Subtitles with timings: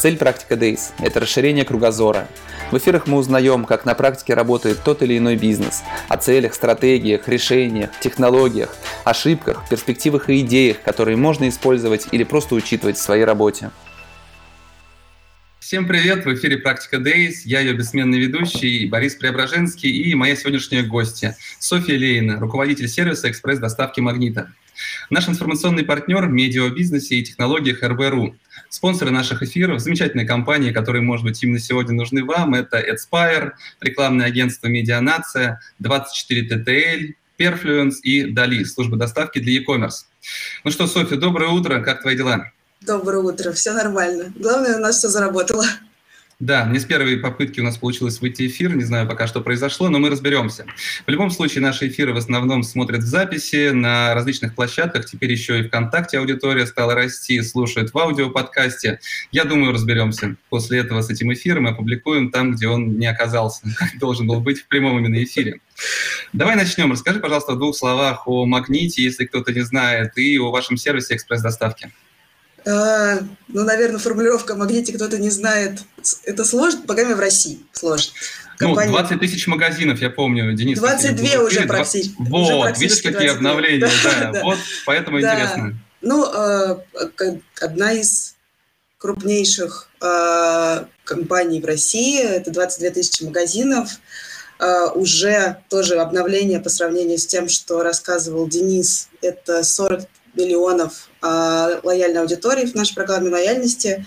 [0.00, 2.28] Цель «Практика Days»– это расширение кругозора–
[2.70, 7.26] в эфирах мы узнаем, как на практике работает тот или иной бизнес, о целях, стратегиях,
[7.26, 13.70] решениях, технологиях, ошибках, перспективах и идеях, которые можно использовать или просто учитывать в своей работе.
[15.60, 16.26] Всем привет!
[16.26, 17.36] В эфире «Практика Days».
[17.44, 24.00] Я ее бессменный ведущий Борис Преображенский и моя сегодняшняя гостья Софья Лейна, руководитель сервиса экспресс-доставки
[24.00, 24.52] «Магнита».
[25.10, 28.36] Наш информационный партнер в медиабизнесе и технологиях РБРУ.
[28.68, 34.26] Спонсоры наших эфиров, замечательные компании, которые, может быть, именно сегодня нужны вам, это Adspire, рекламное
[34.26, 40.04] агентство «Медианация», 24TTL, Perfluence и Dali, служба доставки для e-commerce.
[40.64, 42.50] Ну что, Софья, доброе утро, как твои дела?
[42.80, 44.32] Доброе утро, все нормально.
[44.36, 45.64] Главное, у нас все заработало.
[46.40, 49.88] Да, не с первой попытки у нас получилось выйти эфир, не знаю пока, что произошло,
[49.88, 50.66] но мы разберемся.
[51.04, 55.58] В любом случае, наши эфиры в основном смотрят в записи на различных площадках, теперь еще
[55.58, 59.00] и ВКонтакте аудитория стала расти, слушают в аудиоподкасте.
[59.32, 60.36] Я думаю, разберемся.
[60.48, 63.62] После этого с этим эфиром мы опубликуем там, где он не оказался,
[63.98, 65.60] должен был быть в прямом именно эфире.
[66.32, 66.92] Давай начнем.
[66.92, 71.16] Расскажи, пожалуйста, в двух словах о Магните, если кто-то не знает, и о вашем сервисе
[71.16, 71.90] экспресс-доставки.
[72.68, 75.80] А, ну, наверное, формулировка «магните кто-то не знает»–
[76.24, 78.12] это сложно, по крайней мере, в России сложно.
[78.58, 78.90] Компания...
[78.90, 80.78] Ну, 20 тысяч магазинов, я помню, Денис.
[80.78, 82.14] 22 уже практически.
[82.18, 83.36] Вот, уже практически видишь, какие 22.
[83.36, 84.42] обновления, да, да.
[84.42, 85.32] Вот, поэтому да.
[85.32, 85.78] интересно.
[86.00, 86.76] Ну, э,
[87.60, 88.34] одна из
[88.98, 93.90] крупнейших э, компаний в России, это 22 тысячи магазинов,
[94.58, 100.02] э, уже тоже обновление по сравнению с тем, что рассказывал Денис, это 40
[100.34, 104.06] миллионов э, лояльной аудитории в нашей программе лояльности.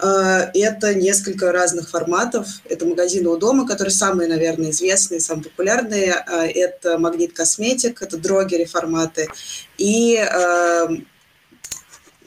[0.00, 2.46] Э, это несколько разных форматов.
[2.64, 6.24] Это магазины у дома, которые самые, наверное, известные, самые популярные.
[6.26, 9.28] Э, это магнит косметик, это дрогери форматы.
[9.76, 10.22] И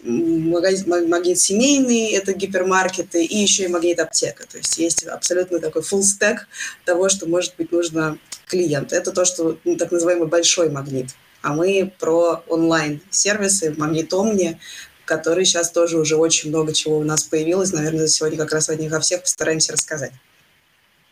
[0.04, 4.46] магнит семейный, это гипермаркеты, и еще и магнит аптека.
[4.48, 6.40] То есть есть абсолютно такой full stack
[6.86, 8.96] того, что может быть нужно клиенту.
[8.96, 11.10] Это то, что ну, так называемый большой магнит
[11.42, 14.60] а мы про онлайн-сервисы, Магнитомни,
[15.06, 17.74] которые сейчас тоже уже очень много чего у нас появилось.
[17.74, 20.14] Наверное, сегодня как раз о них о всех постараемся рассказать.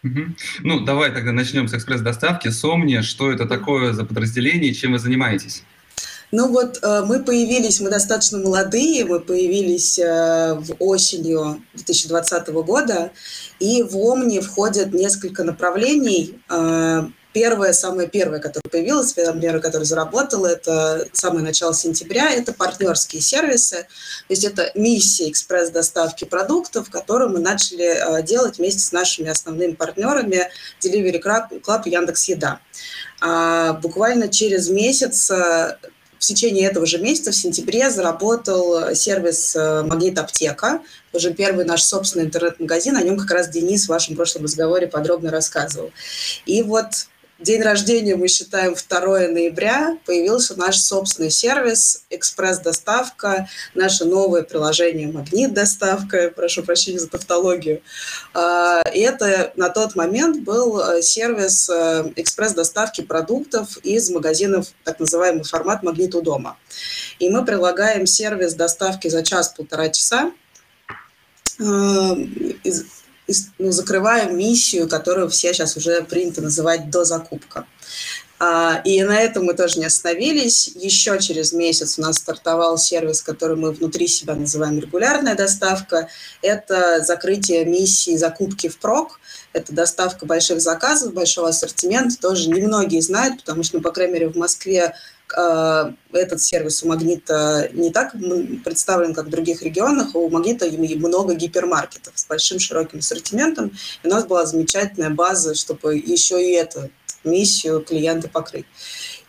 [0.03, 0.21] Угу.
[0.63, 2.49] Ну, давай тогда начнем с экспресс-доставки.
[2.49, 5.63] Сомни, что это такое за подразделение, чем вы занимаетесь?
[6.31, 13.11] Ну вот э, мы появились, мы достаточно молодые, мы появились э, в осенью 2020 года,
[13.59, 16.39] и в Омни входят несколько направлений.
[16.49, 23.21] Э, Первое, самое первое, которое появилось, например, которое заработало, это самое начало сентября, это партнерские
[23.21, 23.75] сервисы.
[24.27, 29.73] То есть это миссия экспресс-доставки продуктов, которую мы начали э, делать вместе с нашими основными
[29.73, 30.49] партнерами
[30.83, 32.61] Delivery Club и Яндекс.Еда.
[33.21, 35.77] А буквально через месяц э,
[36.17, 40.81] в течение этого же месяца, в сентябре, заработал сервис э, «Магнит Аптека»,
[41.13, 45.29] уже первый наш собственный интернет-магазин, о нем как раз Денис в вашем прошлом разговоре подробно
[45.31, 45.91] рассказывал.
[46.45, 46.87] И вот
[47.39, 49.97] День рождения мы считаем 2 ноября.
[50.05, 57.81] Появился наш собственный сервис «Экспресс-доставка», наше новое приложение «Магнит-доставка», прошу прощения за тавтологию.
[58.33, 64.99] А, и это на тот момент был э, сервис э, экспресс-доставки продуктов из магазинов, так
[64.99, 66.57] называемый формат «Магнит у дома».
[67.19, 70.33] И мы предлагаем сервис доставки за час-полтора часа
[71.57, 71.63] э,
[73.57, 77.65] ну, закрываем миссию, которую все сейчас уже принято называть до закупка.
[78.41, 80.69] А, и на этом мы тоже не остановились.
[80.75, 86.07] Еще через месяц у нас стартовал сервис, который мы внутри себя называем регулярная доставка.
[86.41, 89.19] Это закрытие миссии закупки в прок.
[89.51, 92.17] Это доставка больших заказов, большого ассортимента.
[92.17, 94.95] Тоже немногие знают, потому что, ну, по крайней мере, в Москве
[95.31, 98.13] этот сервис у Магнита не так
[98.63, 100.15] представлен, как в других регионах.
[100.15, 103.71] У Магнита много гипермаркетов с большим широким ассортиментом.
[104.03, 106.89] И у нас была замечательная база, чтобы еще и эту
[107.23, 108.65] миссию клиента покрыть.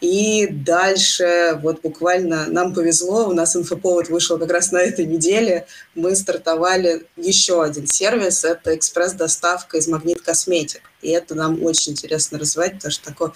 [0.01, 5.67] И дальше, вот буквально нам повезло, у нас инфоповод вышел как раз на этой неделе,
[5.95, 10.90] мы стартовали еще один сервис, это экспресс-доставка из Магнит Косметик.
[11.03, 13.33] И это нам очень интересно развивать, потому что такое,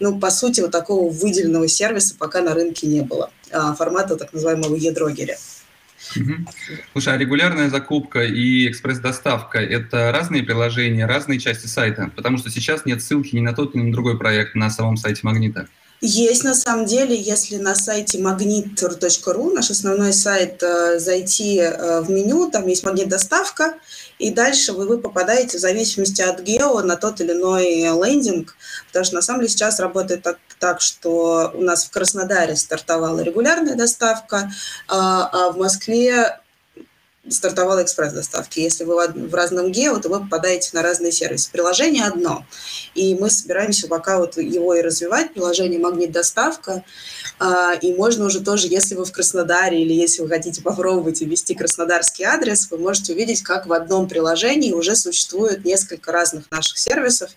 [0.00, 4.32] ну, по сути, вот такого выделенного сервиса пока на рынке не было, а, формата так
[4.32, 5.36] называемого едрогеря.
[6.16, 6.32] Угу.
[6.92, 12.10] Слушай, а регулярная закупка и экспресс-доставка– это разные приложения, разные части сайта?
[12.14, 15.20] Потому что сейчас нет ссылки ни на тот, ни на другой проект на самом сайте
[15.22, 15.68] Магнита.
[16.06, 22.10] Есть на самом деле, если на сайте magnitur.ru, наш основной сайт, э, зайти э, в
[22.10, 23.72] меню, там есть магнит доставка,
[24.18, 28.54] и дальше вы, вы попадаете в зависимости от гео на тот или иной лендинг,
[28.88, 33.20] потому что на самом деле сейчас работает так, так что у нас в Краснодаре стартовала
[33.20, 34.52] регулярная доставка,
[34.88, 36.38] а, а в Москве
[37.28, 38.60] стартовала экспресс-доставки.
[38.60, 41.50] Если вы в разном гео, то вы попадаете на разные сервисы.
[41.50, 42.46] Приложение одно.
[42.94, 46.84] И мы собираемся пока вот его и развивать, приложение «Магнит доставка».
[47.38, 51.54] А, и можно уже тоже, если вы в Краснодаре или если вы хотите попробовать ввести
[51.54, 57.30] краснодарский адрес, вы можете увидеть, как в одном приложении уже существует несколько разных наших сервисов.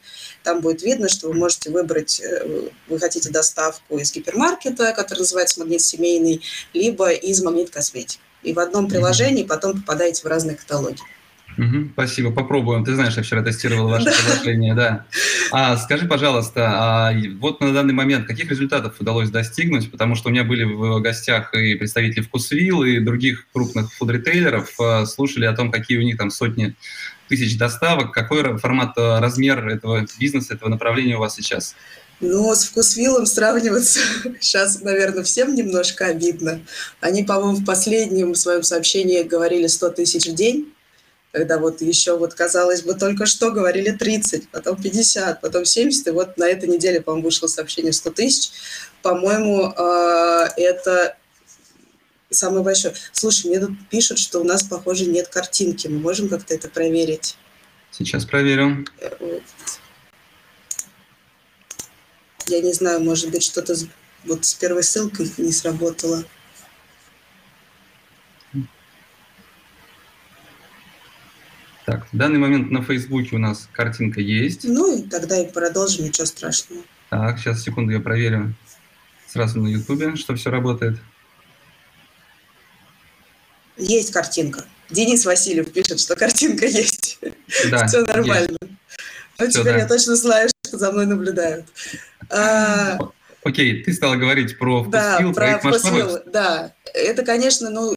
[0.44, 5.60] Там будет видно, что вы можете выбрать, э, вы хотите доставку из гипермаркета, который называется
[5.60, 6.42] «Магнит семейный»,
[6.74, 11.00] либо из «Магнит косметик» и в одном приложении потом попадаете в разные каталоги.
[11.57, 12.86] Угу, спасибо, попробуем.
[12.86, 15.06] Ты знаешь, я вчера тестировал ваше приложение, да.
[15.51, 19.89] А, скажи, пожалуйста, а вот на данный момент каких результатов удалось достигнуть?
[19.89, 25.06] Потому что у меня были в гостях и представители Вкусвилл, и других крупных фуд-ритейлеров, а,
[25.07, 26.75] слушали о том, какие у них там сотни
[27.28, 31.75] тысяч доставок, какой формат, а, размер этого бизнеса, этого направления у вас сейчас?
[32.19, 33.99] Ну, с вкусвиллом сравниваться
[34.39, 36.61] сейчас, наверное, всем немножко обидно.
[36.99, 40.73] Они, по-моему, в последнем своем сообщении говорили 100 тысяч в день,
[41.31, 46.11] когда вот еще, вот казалось бы, только что говорили 30, потом 50, потом 70, и
[46.11, 48.49] вот на этой неделе, по-моему, вышло сообщение 100 тысяч.
[49.03, 51.15] По-моему, а, это
[52.31, 52.95] самое большое.
[53.11, 55.87] Слушай, мне тут пишут, что у нас, похоже, нет картинки.
[55.87, 57.37] Мы можем как-то это проверить?
[57.91, 58.87] Сейчас проверим.
[58.99, 59.39] Э,
[62.47, 63.75] я не знаю, может быть, что-то
[64.25, 66.23] вот с первой ссылкой не сработало.
[71.85, 74.65] Так, в данный момент на Фейсбуке у нас картинка есть.
[74.65, 76.81] Ну, и тогда и продолжим, ничего страшного.
[77.09, 78.53] Так, сейчас, секунду, я проверю
[79.27, 80.97] сразу на Ютубе, что все работает.
[83.77, 84.65] Есть картинка.
[84.89, 87.19] Денис Васильев пишет, что картинка есть.
[87.69, 88.57] Да, все нормально.
[88.61, 88.73] Есть.
[89.39, 89.77] Ну, теперь да.
[89.77, 91.67] я точно знаю, что за мной наблюдают.
[92.29, 92.97] А,
[93.47, 96.74] Окей, ты стала говорить про вкусвилл, да, про вкусвилл, да.
[96.94, 97.95] Это, конечно, ну,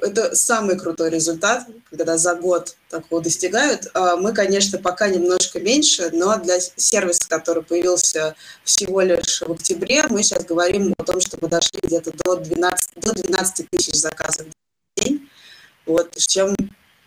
[0.00, 3.88] это самый крутой результат, когда за год такого достигают.
[3.94, 10.04] А мы, конечно, пока немножко меньше, но для сервиса, который появился всего лишь в октябре,
[10.08, 14.46] мы сейчас говорим о том, что мы дошли где-то до 12, до 12 тысяч заказов
[14.46, 15.28] в день.
[15.84, 16.54] Вот, чем,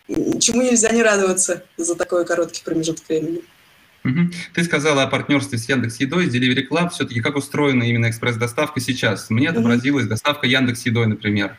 [0.06, 3.42] чему нельзя не радоваться за такой короткий промежуток времени.
[4.06, 4.30] Угу.
[4.54, 6.90] Ты сказала о партнерстве с Яндекс Едой, с Delivery Club.
[6.90, 9.30] Все-таки как устроена именно экспресс-доставка сейчас?
[9.30, 10.10] Мне отобразилась угу.
[10.10, 11.56] доставка Яндекс Едой, например.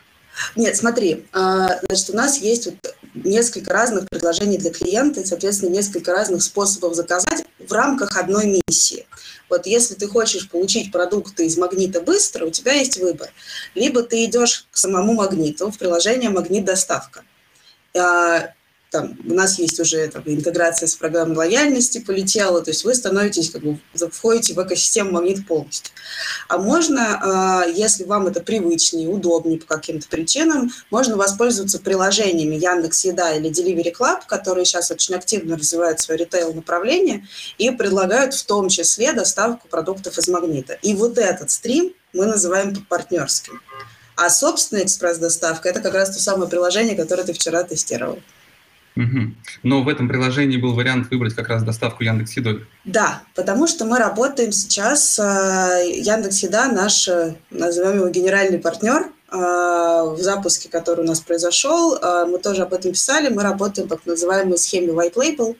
[0.56, 5.70] Нет, смотри, а, значит, у нас есть вот несколько разных предложений для клиента и, соответственно,
[5.70, 9.06] несколько разных способов заказать в рамках одной миссии.
[9.48, 13.28] Вот если ты хочешь получить продукты из магнита быстро, у тебя есть выбор.
[13.74, 17.24] Либо ты идешь к самому магниту в приложение «Магнит доставка».
[18.90, 23.50] Там, у нас есть уже там, интеграция с программой лояльности полетела, то есть вы становитесь,
[23.50, 23.78] как бы,
[24.10, 25.92] входите в экосистему магнит полностью.
[26.48, 33.04] А можно, а, если вам это привычнее, удобнее по каким-то причинам, можно воспользоваться приложениями Яндекс
[33.04, 37.26] Еда или Delivery Club, которые сейчас очень активно развивают свое ритейл-направление
[37.58, 40.78] и предлагают в том числе доставку продуктов из магнита.
[40.80, 43.60] И вот этот стрим мы называем партнерским.
[44.16, 48.18] А собственная экспресс-доставка– это как раз то самое приложение, которое ты вчера тестировал.
[48.98, 49.34] Угу.
[49.62, 52.34] Но в этом приложении был вариант выбрать как раз доставку Яндекс.
[52.84, 59.12] Да, потому что мы работаем сейчас, э, Яндекс Еда наш, э, назовем его генеральный партнер,
[59.30, 63.96] э, в запуске, который у нас произошел, мы тоже об этом писали, мы работаем по
[63.96, 65.56] так называемой схеме White Label.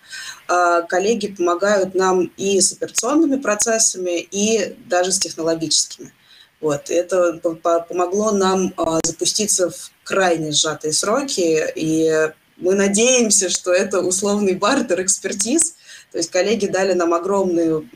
[0.88, 6.12] Коллеги помогают нам и с операционными процессами, и даже с технологическими.
[6.60, 6.88] Вот.
[6.88, 8.72] Это помогло нам
[9.04, 15.76] запуститься в крайне сжатые сроки и мы надеемся, что это условный бартер экспертиз,
[16.10, 17.88] то есть коллеги дали нам огромный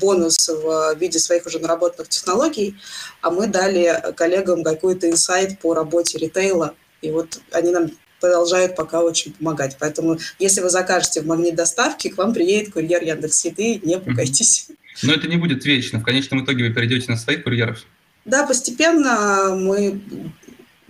[0.00, 2.76] бонус в виде своих уже наработанных технологий,
[3.20, 6.74] а мы дали коллегам какой-то инсайт по работе ритейла.
[7.02, 7.90] И вот они нам
[8.20, 9.76] продолжают пока очень помогать.
[9.78, 14.68] Поэтому, если вы закажете в магнит доставки, к вам приедет курьер Яндекс Еды, не пугайтесь.
[15.02, 15.98] Но это не будет вечно.
[15.98, 17.84] В конечном итоге вы перейдете на своих курьеров?
[18.24, 20.00] Да, постепенно мы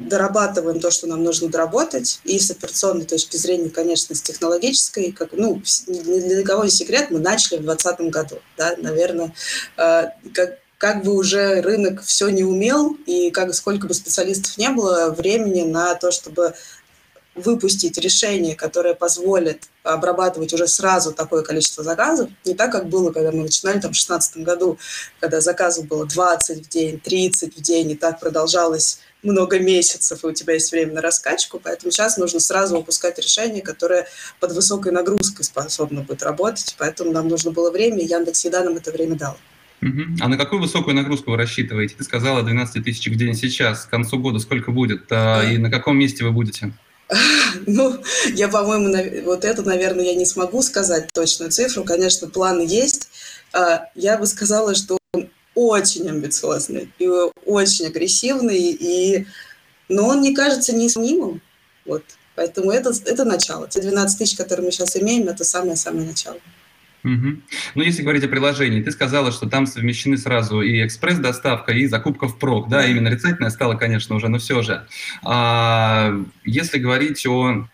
[0.08, 5.30] дорабатываем то, что нам нужно доработать, и с операционной точки зрения, конечно, с технологической, как,
[5.32, 9.34] ну, для никого не секрет, мы начали в 2020 году, да, наверное,
[9.76, 10.04] э,
[10.34, 15.14] как, как бы уже рынок все не умел, и как сколько бы специалистов не было,
[15.16, 16.54] времени на то, чтобы
[17.34, 23.32] выпустить решение, которое позволит обрабатывать уже сразу такое количество заказов, не так, как было, когда
[23.32, 24.78] мы начинали там, в 2016 году,
[25.18, 30.26] когда заказов было 20 в день, 30 в день, и так продолжалось много месяцев, и
[30.26, 34.06] у тебя есть время на раскачку, поэтому сейчас нужно сразу выпускать решение, которое
[34.40, 38.76] под высокой нагрузкой способно будет работать, поэтому нам нужно было время, и Яндекс Еда нам
[38.76, 39.36] это время дал.
[40.20, 41.96] А на какую высокую нагрузку вы рассчитываете?
[41.98, 43.84] Ты сказала 12 тысяч в день сейчас.
[43.84, 45.10] К концу года сколько будет?
[45.10, 46.72] А, и на каком месте вы будете?
[47.66, 48.02] Ну,
[48.32, 51.84] я, по-моему, вот это, наверное, я не смогу сказать точную цифру.
[51.84, 53.10] Конечно, план есть.
[53.52, 54.96] А, я бы сказала, что
[55.68, 57.08] очень амбициозный и
[57.46, 59.26] очень агрессивный, и...
[59.88, 61.40] но он не кажется неисполнимым.
[61.84, 62.04] Вот.
[62.34, 63.68] Поэтому это, это начало.
[63.68, 66.38] Те 12 тысяч, которые мы сейчас имеем, это самое-самое начало.
[67.04, 67.36] Угу.
[67.74, 72.28] Ну, если говорить о приложении, ты сказала, что там совмещены сразу и экспресс-доставка, и закупка
[72.28, 72.68] в прок.
[72.68, 74.86] Да, именно нарицательная стала, конечно, уже, но все же.
[75.24, 76.14] А,
[76.44, 77.66] если говорить о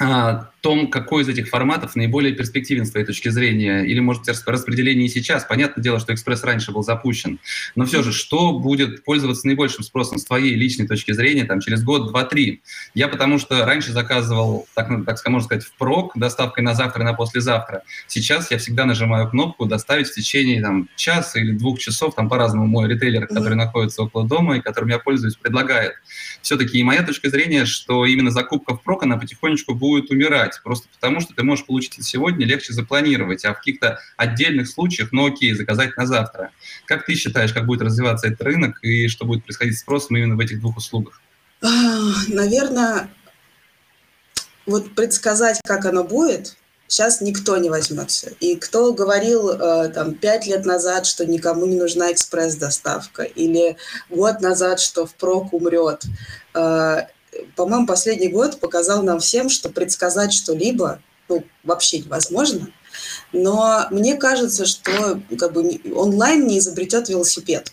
[0.00, 5.08] а, том, какой из этих форматов наиболее перспективен с твоей точки зрения, или, может распределение
[5.08, 5.44] сейчас.
[5.44, 7.38] Понятное дело, что экспресс раньше был запущен,
[7.76, 11.84] но все же, что будет пользоваться наибольшим спросом с твоей личной точки зрения там, через
[11.84, 12.62] год, два, три?
[12.94, 17.04] Я потому что раньше заказывал, так, ну, так можно сказать, впрок, доставкой на завтра и
[17.04, 17.84] на послезавтра.
[18.08, 22.66] Сейчас я всегда нажимаю кнопку «Доставить в течение там, часа или двух часов», там по-разному
[22.66, 25.92] мой ритейлер, который находится около дома и которым я пользуюсь, предлагает.
[26.42, 30.88] Все-таки и моя точка зрения, что именно закупка впрок, она потихонечку будет умирать ждать, просто
[30.94, 35.26] потому что ты можешь получить это сегодня, легче запланировать, а в каких-то отдельных случаях, ну
[35.26, 36.50] окей, заказать на завтра.
[36.86, 40.36] Как ты считаешь, как будет развиваться этот рынок и что будет происходить с спросом именно
[40.36, 41.20] в этих двух услугах?
[41.62, 41.68] А,
[42.28, 43.08] наверное,
[44.66, 46.56] вот предсказать, как оно будет,
[46.88, 48.30] сейчас никто не возьмется.
[48.40, 53.76] И кто говорил э, там пять лет назад, что никому не нужна экспресс-доставка, или
[54.10, 56.04] год назад, что впрок умрет,
[56.54, 57.06] э,
[57.54, 62.68] по-моему, последний год показал нам всем, что предсказать что-либо ну, вообще невозможно.
[63.32, 67.72] Но мне кажется, что как бы, онлайн не изобретет велосипед.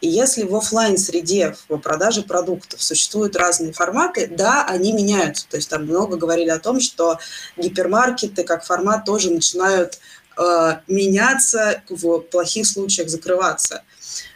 [0.00, 5.46] И если в офлайн среде в продаже продуктов существуют разные форматы, да, они меняются.
[5.48, 7.18] То есть там много говорили о том, что
[7.56, 9.98] гипермаркеты как формат тоже начинают
[10.36, 13.82] э, меняться, в плохих случаях закрываться.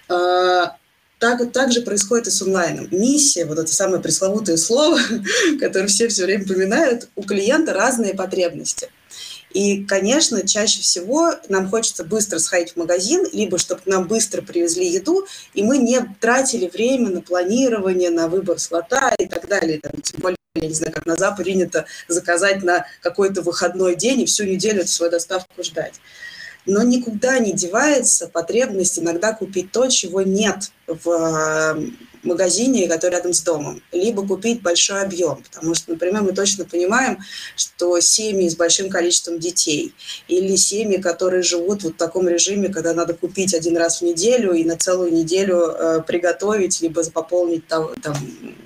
[0.09, 0.69] Э,
[1.19, 2.89] так, так же происходит и с онлайном.
[2.91, 4.99] Миссия, вот это самое пресловутое слово,
[5.61, 8.89] которое все все время упоминают, у клиента разные потребности.
[9.53, 14.87] И, конечно, чаще всего нам хочется быстро сходить в магазин, либо чтобы нам быстро привезли
[14.87, 19.81] еду, и мы не тратили время на планирование, на выбор слота и так далее.
[19.81, 24.21] Там, тем более, я не знаю, как на Западе принято заказать на какой-то выходной день
[24.21, 25.95] и всю неделю эту свою доставку ждать
[26.69, 31.91] но никуда не девается потребность иногда купить то, чего нет в э,
[32.23, 37.21] магазине, который рядом с домом, либо купить большой объем, потому что, например, мы точно понимаем,
[37.57, 39.95] что семьи с большим количеством детей
[40.29, 44.53] или семьи, которые живут вот в таком режиме, когда надо купить один раз в неделю
[44.53, 47.91] и на целую неделю э, приготовить, либо пополнить там,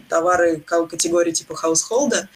[0.08, 2.28] товары категории типа хаусхолда,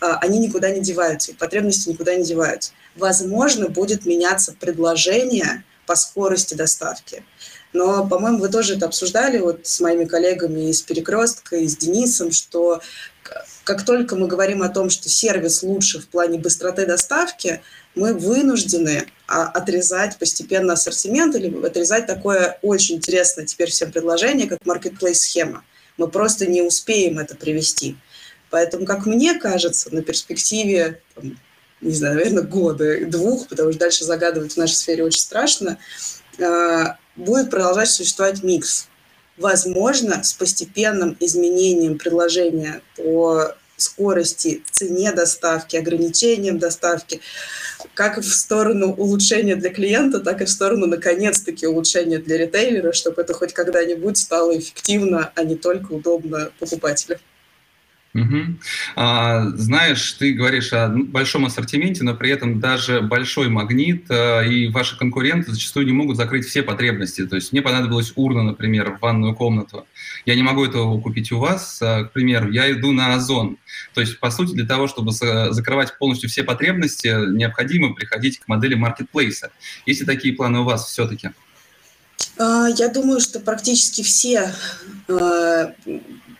[0.00, 5.94] э, они никуда не деваются, их потребности никуда не деваются возможно, будет меняться предложение по
[5.94, 7.24] скорости доставки.
[7.72, 12.32] Но, по-моему, вы тоже это обсуждали вот с моими коллегами из «Перекрестка», и с Денисом,
[12.32, 12.80] что
[13.64, 17.60] как только мы говорим о том, что сервис лучше в плане быстроты доставки,
[17.94, 24.60] мы вынуждены а, отрезать постепенно ассортимент или отрезать такое очень интересное теперь всем предложение, как
[24.60, 25.64] marketplace-схема.
[25.98, 27.96] Мы просто не успеем это привести.
[28.50, 31.02] Поэтому, как мне кажется, на перспективе
[31.80, 35.78] не знаю, наверное, года, двух, потому что дальше загадывать в нашей сфере очень страшно,
[36.40, 38.88] а, будет продолжать существовать микс.
[39.36, 47.20] Возможно, с постепенным изменением предложения по скорости, цене доставки, ограничением доставки,
[47.94, 53.22] как в сторону улучшения для клиента, так и в сторону, наконец-таки, улучшения для ритейлера, чтобы
[53.22, 57.20] это хоть когда-нибудь стало эффективно, а не только удобно покупателю.
[58.14, 58.58] Угу.
[58.96, 64.68] А, знаешь, ты говоришь о большом ассортименте, но при этом даже большой магнит а, и
[64.68, 67.26] ваши конкуренты зачастую не могут закрыть все потребности.
[67.26, 69.86] То есть мне понадобилась урна, например, в ванную комнату.
[70.24, 73.58] Я не могу этого купить у вас, а, к примеру, я иду на Озон.
[73.94, 78.74] То есть, по сути, для того, чтобы закрывать полностью все потребности, необходимо приходить к модели
[78.74, 79.50] маркетплейса.
[79.84, 81.30] Есть ли такие планы у вас все-таки?
[82.38, 84.52] А, я думаю, что практически все,
[85.08, 85.72] а,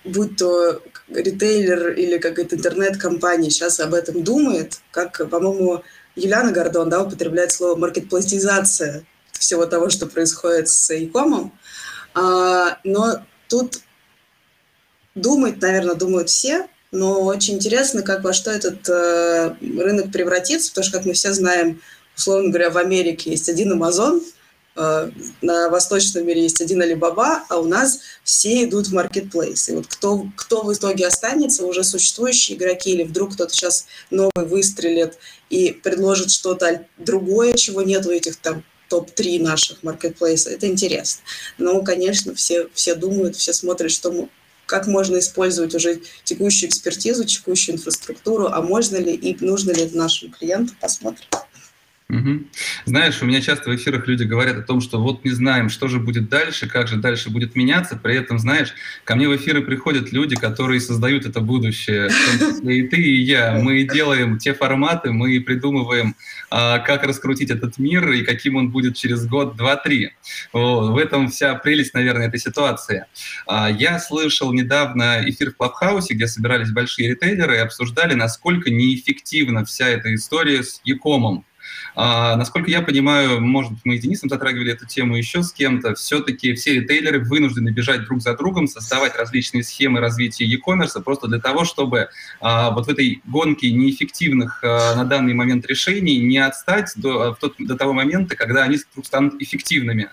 [0.05, 5.83] будь то ритейлер или какая-то интернет-компания сейчас об этом думает, как, по-моему,
[6.17, 11.53] Юлиана Гордон да, употребляет слово маркетпластизация всего того, что происходит с e-com.
[12.15, 13.81] А, но тут
[15.15, 20.85] думать, наверное, думают все, но очень интересно, как во что этот э, рынок превратится, потому
[20.85, 21.83] что, как мы все знаем,
[22.17, 24.21] условно говоря, в Америке есть один э,
[25.43, 29.69] на восточном мире есть один Alibaba, а у нас все идут в маркетплейс.
[29.69, 34.47] И вот кто, кто в итоге останется, уже существующие игроки, или вдруг кто-то сейчас новый
[34.47, 35.19] выстрелит
[35.51, 40.53] и предложит что-то другое, чего нет у этих там топ-3 наших маркетплейсов.
[40.53, 41.23] Это интересно.
[41.59, 44.29] Но, конечно, все, все думают, все смотрят, что
[44.67, 49.97] как можно использовать уже текущую экспертизу, текущую инфраструктуру, а можно ли и нужно ли это
[49.97, 51.27] нашим клиентам, посмотрим.
[52.11, 52.45] Угу.
[52.87, 55.89] Знаешь, у меня часто в эфирах люди говорят о том, что вот не знаем, что
[55.89, 57.97] же будет дальше, как же дальше будет меняться.
[57.97, 58.73] При этом, знаешь,
[59.05, 62.09] ко мне в эфиры приходят люди, которые создают это будущее,
[62.63, 63.59] и ты, и я.
[63.61, 66.15] Мы делаем те форматы, мы придумываем,
[66.51, 70.13] а, как раскрутить этот мир и каким он будет через год, два, три.
[70.55, 73.05] В этом вся прелесть, наверное, этой ситуации.
[73.47, 79.67] А, я слышал недавно эфир в Клабхаусе, где собирались большие ритейлеры и обсуждали, насколько неэффективна
[79.67, 81.45] вся эта история с Якомом.
[81.95, 86.55] А, насколько я понимаю, может мы с Денисом затрагивали эту тему еще с кем-то, все-таки
[86.55, 91.65] все ритейлеры вынуждены бежать друг за другом, создавать различные схемы развития e-commerce просто для того,
[91.65, 92.09] чтобы
[92.41, 97.37] а, вот в этой гонке неэффективных а, на данный момент решений не отстать до, в
[97.37, 100.11] тот, до того момента, когда они вдруг станут эффективными.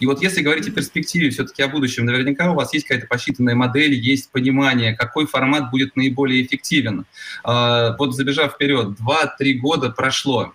[0.00, 3.54] И вот если говорить о перспективе, все-таки о будущем, наверняка у вас есть какая-то посчитанная
[3.54, 7.06] модель, есть понимание, какой формат будет наиболее эффективен.
[7.44, 10.52] Вот забежав вперед, 2-3 года прошло, а,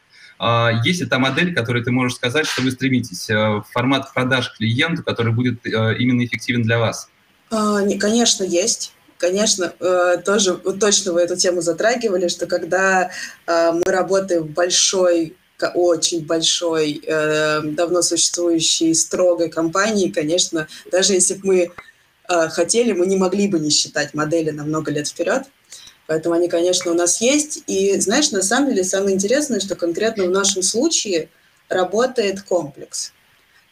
[0.84, 5.04] есть ли та модель, которой ты можешь сказать, что вы стремитесь, э, формат продаж клиенту,
[5.04, 7.10] который будет э, именно эффективен для вас?
[7.50, 8.94] А, конечно, есть.
[9.18, 13.10] Конечно, э, тоже точно вы эту тему затрагивали, что когда
[13.48, 15.36] мы работаем в большой
[15.74, 21.72] очень большой, давно существующей, строгой компании, конечно, даже если бы мы
[22.50, 25.46] хотели, мы не могли бы не считать модели на много лет вперед.
[26.08, 27.64] Поэтому они, конечно, у нас есть.
[27.68, 31.30] И, знаешь, на самом деле самое интересное, что конкретно в нашем случае
[31.70, 33.12] работает комплекс.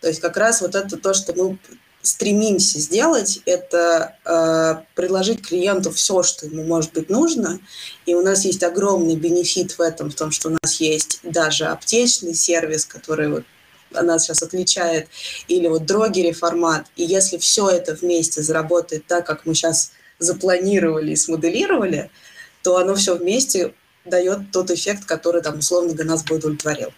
[0.01, 1.57] То есть как раз вот это то, что мы
[2.01, 7.59] стремимся сделать, это э, предложить клиенту все, что ему может быть нужно.
[8.05, 11.65] И у нас есть огромный бенефит в этом, в том, что у нас есть даже
[11.65, 13.43] аптечный сервис, который вот
[13.91, 15.07] нас сейчас отличает,
[15.47, 16.87] или вот дрогери формат.
[16.95, 22.09] И если все это вместе заработает так, как мы сейчас запланировали и смоделировали,
[22.61, 23.73] то оно все вместе
[24.05, 26.93] дает тот эффект, который там условно для нас бы удовлетворил.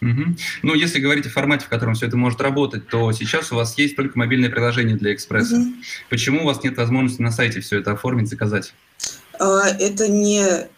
[0.00, 0.36] Угу.
[0.62, 3.76] Ну, если говорить о формате, в котором все это может работать, то сейчас у вас
[3.78, 5.56] есть только мобильное приложение для экспресса.
[5.56, 5.74] Угу.
[6.08, 8.74] Почему у вас нет возможности на сайте все это оформить, заказать?
[9.40, 10.68] А, это не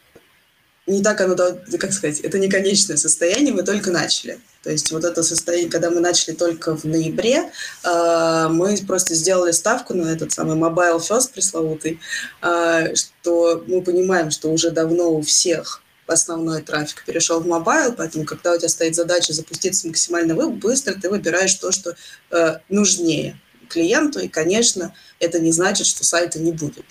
[0.86, 1.36] не так оно,
[1.78, 4.38] как сказать, это не конечное состояние, мы только начали.
[4.62, 7.50] То есть вот это состояние, когда мы начали только в ноябре,
[7.82, 11.98] а, мы просто сделали ставку на этот самый mobile first пресловутый,
[12.42, 18.24] а, что мы понимаем, что уже давно у всех основной трафик перешел в mobile, поэтому
[18.24, 21.94] когда у тебя стоит задача запуститься максимально быстро, ты выбираешь то, что
[22.30, 26.84] э, нужнее клиенту, и, конечно, это не значит, что сайта не будет.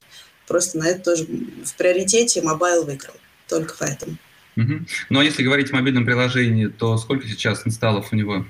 [0.47, 1.27] Просто на это тоже
[1.65, 3.15] в приоритете mobile выиграл
[3.47, 4.17] только поэтому.
[4.57, 4.73] Угу.
[5.09, 8.45] Ну а если говорить о мобильном приложении, то сколько сейчас инсталлов у него?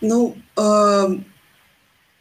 [0.00, 1.18] Ну, э,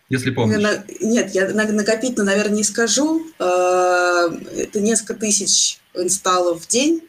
[0.10, 0.62] если помнишь.
[0.62, 3.28] На, нет, я накопительно, наверное, не скажу.
[3.40, 7.04] Э, это несколько тысяч инсталлов в день.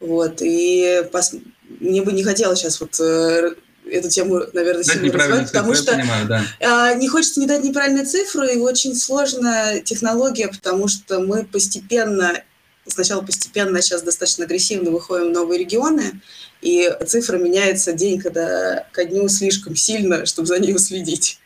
[0.00, 1.34] Вот, и пос...
[1.80, 3.54] мне бы не хотелось сейчас вот э,
[3.90, 6.42] эту тему, наверное, дать сильно развивать, потому что понимаю, да.
[6.58, 12.42] э, не хочется не дать неправильные цифры, и очень сложная технология, потому что мы постепенно
[12.86, 16.20] сначала постепенно, сейчас достаточно агрессивно выходим в новые регионы,
[16.60, 21.40] и цифра меняется день когда, ко дню слишком сильно, чтобы за ней уследить.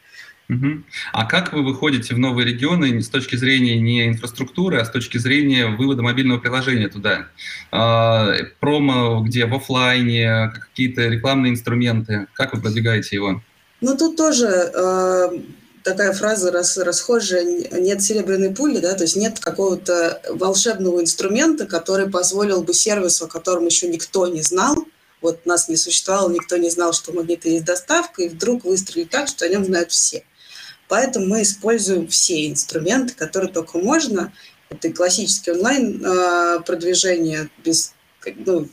[0.50, 0.82] Угу.
[1.12, 5.16] А как вы выходите в новые регионы с точки зрения не инфраструктуры, а с точки
[5.16, 7.28] зрения вывода мобильного приложения туда?
[7.72, 12.26] А, промо где в офлайне, какие-то рекламные инструменты?
[12.34, 13.42] Как вы продвигаете его?
[13.80, 15.28] Ну, тут тоже э,
[15.84, 22.10] такая фраза рас, расхожая, нет серебряной пули, да, то есть нет какого-то волшебного инструмента, который
[22.10, 24.76] позволил бы сервису, о котором еще никто не знал,
[25.20, 29.28] вот нас не существовало, никто не знал, что магниты есть доставка, и вдруг выстрелить так,
[29.28, 30.24] что о нем знают все.
[30.88, 34.32] Поэтому мы используем все инструменты, которые только можно.
[34.68, 36.64] Это и классическое онлайн а,
[37.64, 37.94] без
[38.46, 38.68] ну,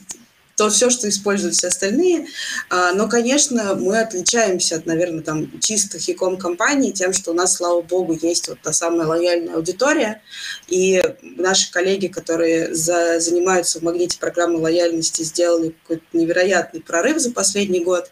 [0.55, 2.27] то все, что используют все остальные.
[2.69, 7.55] А, но, конечно, мы отличаемся от, наверное, там, чистых e-com компаний тем, что у нас,
[7.55, 10.21] слава богу, есть вот та самая лояльная аудитория.
[10.67, 17.31] И наши коллеги, которые за, занимаются в магните программы лояльности, сделали какой-то невероятный прорыв за
[17.31, 18.11] последний год.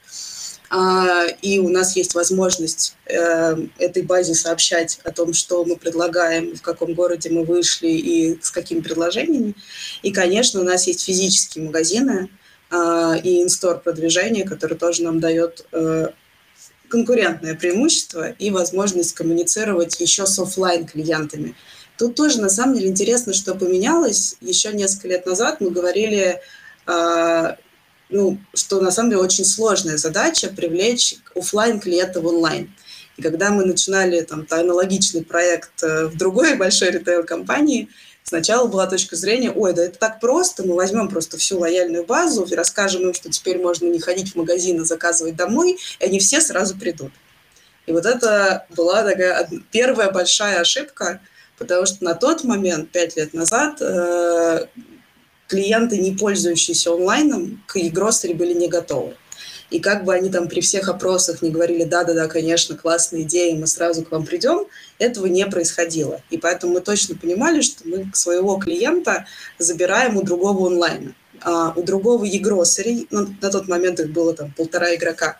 [1.42, 6.62] И у нас есть возможность э, этой базе сообщать о том, что мы предлагаем, в
[6.62, 9.56] каком городе мы вышли и с какими предложениями.
[10.04, 12.30] И, конечно, у нас есть физические магазины
[12.70, 16.10] а, и инстор продвижение, который тоже нам дает э,
[16.88, 21.56] конкурентное преимущество и возможность коммуницировать еще с офлайн клиентами.
[21.98, 24.36] Тут тоже на самом деле интересно, что поменялось.
[24.40, 26.40] Еще несколько лет назад мы говорили
[26.86, 27.58] а,
[28.10, 32.74] ну, что на самом деле очень сложная задача привлечь офлайн клиента в онлайн.
[33.18, 37.90] И когда мы начинали там аналогичный проект э, в другой большой ритейл-компании,
[38.24, 42.46] сначала была точка зрения, ой, да это так просто, мы возьмем просто всю лояльную базу
[42.46, 46.20] и расскажем им, что теперь можно не ходить в магазин, а заказывать домой, и они
[46.20, 47.12] все сразу придут.
[47.86, 51.22] И вот это была такая первая большая ошибка,
[51.58, 54.68] потому что на тот момент, пять лет назад, э,
[55.50, 59.16] клиенты, не пользующиеся онлайном, к e-grocery были не готовы.
[59.72, 63.68] И как бы они там при всех опросах не говорили, да-да-да, конечно, классная идея, мы
[63.68, 64.66] сразу к вам придем,
[64.98, 66.22] этого не происходило.
[66.30, 69.26] И поэтому мы точно понимали, что мы своего клиента
[69.60, 71.14] забираем у другого онлайна.
[71.42, 75.38] А у другого e-grocery, ну, на тот момент их было там полтора игрока,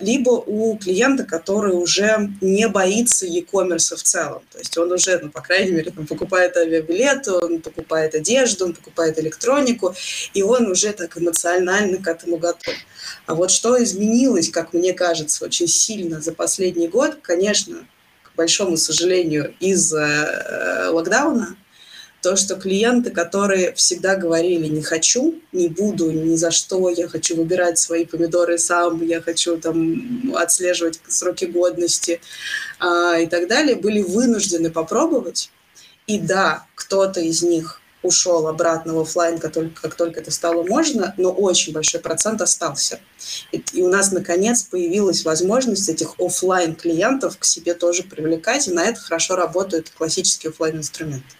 [0.00, 4.42] либо у клиента, который уже не боится e-commerce в целом.
[4.50, 8.72] То есть он уже, ну, по крайней мере, там, покупает авиабилеты, он покупает одежду, он
[8.72, 9.94] покупает электронику,
[10.32, 12.74] и он уже так эмоционально к этому готов.
[13.26, 17.86] А вот что изменилось, как мне кажется, очень сильно за последний год, конечно,
[18.22, 21.56] к большому сожалению, из-за э, локдауна,
[22.22, 27.36] то, что клиенты, которые всегда говорили «не хочу, не буду, ни за что, я хочу
[27.36, 32.20] выбирать свои помидоры сам, я хочу там отслеживать сроки годности
[32.78, 35.50] а, и так далее», были вынуждены попробовать.
[36.06, 40.62] И да, кто-то из них ушел обратно в офлайн, как только, как только это стало
[40.62, 43.00] можно, но очень большой процент остался.
[43.52, 48.72] И, и у нас, наконец, появилась возможность этих офлайн клиентов к себе тоже привлекать, и
[48.72, 51.39] на это хорошо работают классические офлайн инструменты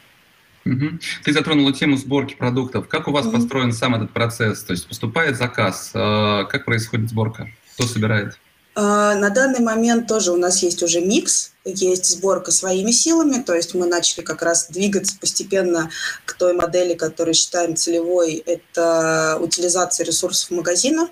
[0.64, 0.98] Угу.
[1.24, 2.88] Ты затронула тему сборки продуктов.
[2.88, 3.36] Как у вас угу.
[3.36, 4.62] построен сам этот процесс?
[4.62, 7.48] То есть поступает заказ, э, как происходит сборка?
[7.74, 8.38] Кто собирает?
[8.74, 13.54] А, на данный момент тоже у нас есть уже микс, есть сборка своими силами, то
[13.54, 15.90] есть мы начали как раз двигаться постепенно
[16.24, 21.08] к той модели, которую считаем целевой, это утилизация ресурсов магазина.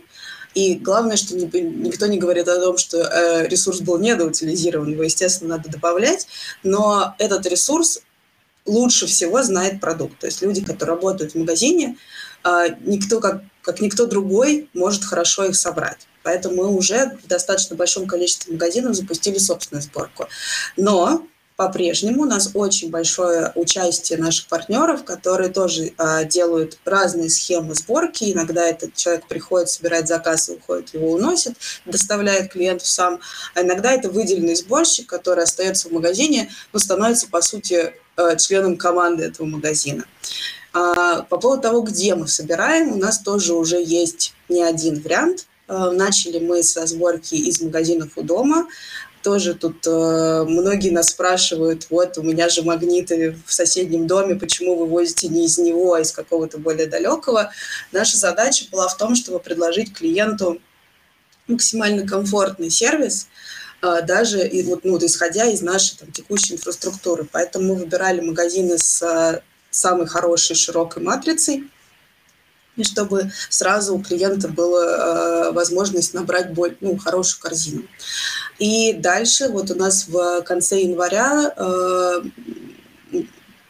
[0.54, 5.56] И главное, что никто не говорит о том, что э, ресурс был недоутилизирован, его, естественно,
[5.56, 6.26] надо добавлять,
[6.62, 8.00] но этот ресурс
[8.68, 10.18] лучше всего знает продукт.
[10.18, 11.96] То есть люди, которые работают в магазине,
[12.44, 16.07] а, никто, как, как никто другой, может хорошо их собрать.
[16.22, 20.28] Поэтому мы уже в достаточно большом количестве магазинов запустили собственную сборку.
[20.76, 21.26] Но
[21.59, 28.33] по-прежнему у нас очень большое участие наших партнеров, которые тоже э, делают разные схемы сборки.
[28.33, 31.54] Иногда этот человек приходит, собирает заказ и уходит, его уносит,
[31.85, 33.18] доставляет клиенту сам.
[33.57, 37.92] А иногда это выделенный сборщик, который остается в магазине, но становится, по сути,
[38.38, 40.04] членом команды этого магазина.
[40.72, 45.46] А, по поводу того, где мы собираем, у нас тоже уже есть не один вариант.
[45.66, 48.66] Э, начали мы со сборки из магазинов у дома
[49.22, 54.76] тоже тут э, многие нас спрашивают, вот у меня же магниты в соседнем доме, почему
[54.76, 57.50] вы возите не из него, а из какого-то более далекого.
[57.92, 60.61] Наша задача была в том, чтобы предложить клиенту
[61.46, 63.28] максимально комфортный сервис, э,
[63.80, 67.26] даже и, вот, ну, исходя из нашей там, текущей инфраструктуры.
[67.30, 71.70] Поэтому мы выбирали магазины с э, самой хорошей широкой матрицей,
[72.76, 77.82] и чтобы сразу у клиента была э, возможность набрать боль, ну, хорошую корзину.
[78.58, 82.22] И дальше вот у нас в конце января э,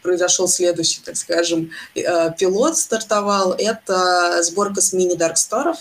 [0.03, 3.55] произошел следующий, так скажем, э, пилот стартовал.
[3.59, 5.79] Это сборка с мини-дарксторов.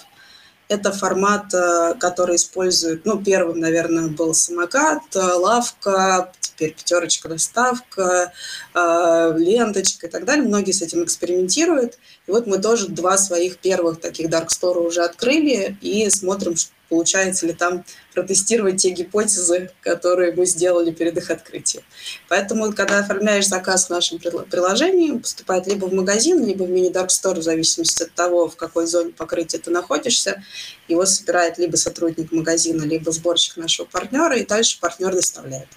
[0.70, 8.34] Это формат, э, который использует, ну, первым, наверное, был самокат, э, лавка, теперь пятерочка доставка,
[8.74, 10.46] э, ленточка и так далее.
[10.46, 11.98] Многие с этим экспериментируют.
[12.26, 16.56] И вот мы тоже два своих первых таких Dark Store уже открыли и смотрим,
[16.90, 21.84] получается ли там протестировать те гипотезы, которые мы сделали перед их открытием.
[22.30, 27.38] Поэтому, когда оформляешь заказ в нашем приложении, поступает либо в магазин, либо в мини-дарк стор,
[27.38, 30.44] в зависимости от того, в какой зоне покрытия ты находишься.
[30.88, 35.68] Его собирает либо сотрудник магазина, либо сборщик нашего партнера, и дальше партнер доставляет.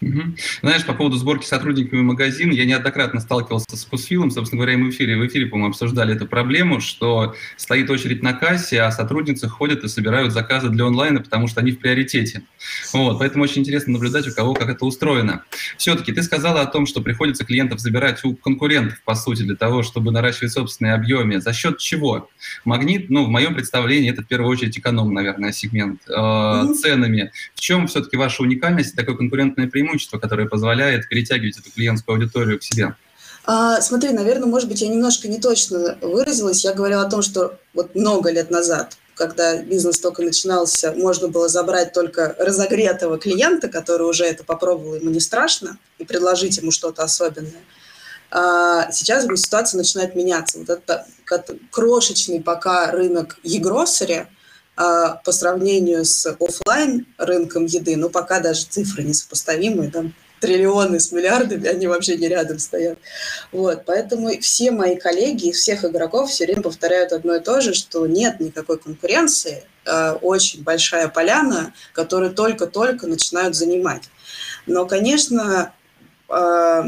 [0.00, 0.22] Угу.
[0.62, 4.94] Знаешь, по поводу сборки сотрудниками магазина, я неоднократно сталкивался с Кусфилом, собственно говоря, мы в
[4.94, 9.82] эфире, в эфире, по-моему, обсуждали эту проблему, что стоит очередь на кассе, а сотрудницы ходят
[9.82, 12.42] и собирают заказы для онлайна, потому что они в приоритете.
[12.92, 15.42] Вот, поэтому очень интересно наблюдать, у кого как это устроено.
[15.76, 19.82] Все-таки ты сказала о том, что приходится клиентов забирать у конкурентов, по сути, для того,
[19.82, 21.40] чтобы наращивать собственные объемы.
[21.40, 22.30] За счет чего?
[22.64, 26.02] Магнит, ну, в моем представлении, это в первую очередь эконом, наверное, сегмент.
[26.08, 26.72] Э.
[26.80, 27.32] Ценами.
[27.54, 29.87] В чем все-таки ваша уникальность, такое конкурентное преимущество?
[29.88, 32.94] Преимущество, которое позволяет перетягивать эту клиентскую аудиторию к себе?
[33.44, 36.64] А, смотри, наверное, может быть, я немножко не точно выразилась.
[36.64, 41.48] Я говорила о том, что вот много лет назад, когда бизнес только начинался, можно было
[41.48, 47.02] забрать только разогретого клиента, который уже это попробовал, ему не страшно, и предложить ему что-то
[47.02, 47.62] особенное.
[48.30, 50.58] А сейчас ситуация начинает меняться.
[50.58, 51.06] Вот это
[51.70, 54.26] крошечный пока рынок e-grocery–
[54.78, 61.66] по сравнению с офлайн рынком еды, ну, пока даже цифры несопоставимые, там триллионы с миллиардами,
[61.68, 62.98] они вообще не рядом стоят.
[63.52, 67.74] Вот, поэтому все мои коллеги из всех игроков все время повторяют одно и то же,
[67.74, 74.04] что нет никакой конкуренции, э, очень большая поляна, которую только-только начинают занимать.
[74.66, 75.72] Но, конечно,
[76.28, 76.82] э,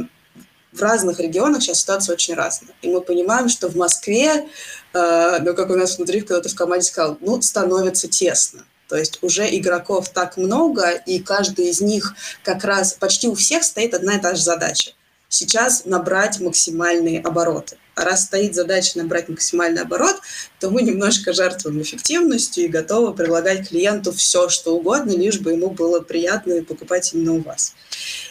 [0.72, 2.74] в разных регионах сейчас ситуация очень разная.
[2.82, 4.48] И мы понимаем, что в Москве,
[4.92, 8.64] э, ну, как у нас внутри кто-то в команде сказал, ну, становится тесно.
[8.88, 13.62] То есть уже игроков так много, и каждый из них как раз, почти у всех
[13.62, 14.92] стоит одна и та же задача.
[15.28, 17.76] Сейчас набрать максимальные обороты.
[17.94, 20.16] А раз стоит задача набрать максимальный оборот,
[20.58, 25.70] то мы немножко жертвуем эффективностью и готовы предлагать клиенту все, что угодно, лишь бы ему
[25.70, 27.74] было приятно покупать именно у вас.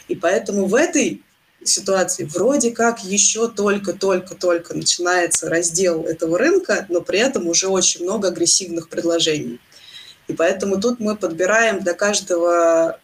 [0.10, 1.24] И поэтому в этой
[1.64, 8.30] ситуации вроде как еще только-только-только начинается раздел этого рынка, но при этом уже очень много
[8.30, 9.60] агрессивных предложений.
[10.28, 13.00] И поэтому тут мы подбираем для каждого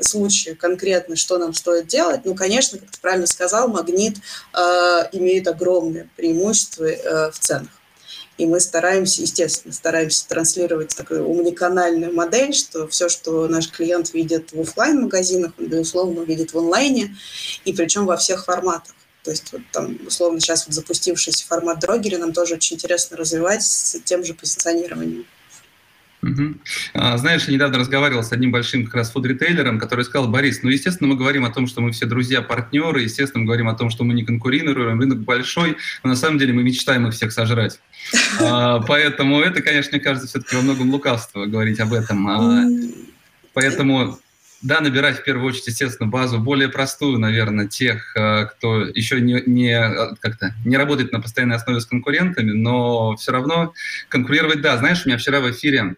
[0.00, 2.22] случая конкретно, что нам стоит делать.
[2.24, 4.18] Ну, конечно, как ты правильно сказал, магнит
[4.52, 4.58] э,
[5.12, 7.70] имеет огромное преимущество э, в ценах.
[8.42, 14.52] И мы стараемся, естественно, стараемся транслировать такую умниканальную модель, что все, что наш клиент видит
[14.52, 17.16] в офлайн магазинах он, безусловно, видит в онлайне,
[17.64, 18.96] и причем во всех форматах.
[19.22, 23.62] То есть вот там, условно, сейчас вот запустившийся формат дрогери нам тоже очень интересно развивать
[23.62, 25.24] с тем же позиционированием.
[26.22, 26.54] Угу.
[26.94, 31.08] Знаешь, я недавно разговаривал с одним большим как раз фуд-ритейлером, который сказал, Борис, ну, естественно,
[31.08, 34.04] мы говорим о том, что мы все друзья, партнеры, естественно, мы говорим о том, что
[34.04, 37.80] мы не конкурируем, рынок большой, но на самом деле мы мечтаем их всех сожрать.
[38.40, 42.28] А, поэтому это, конечно, мне кажется, все-таки во многом лукавство говорить об этом.
[42.28, 42.66] А,
[43.52, 44.18] поэтому
[44.62, 49.76] да, набирать в первую очередь, естественно, базу более простую, наверное, тех, кто еще не, не,
[50.20, 53.74] как-то, не работает на постоянной основе с конкурентами, но все равно
[54.08, 54.76] конкурировать, да.
[54.76, 55.96] Знаешь, у меня вчера в эфире